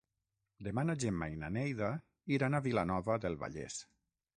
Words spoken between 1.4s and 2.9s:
na Neida iran a